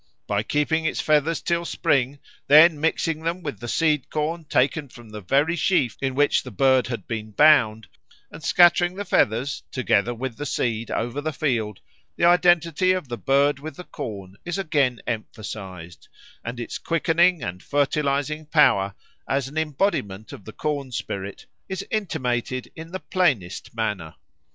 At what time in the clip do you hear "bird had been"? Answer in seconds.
6.49-7.29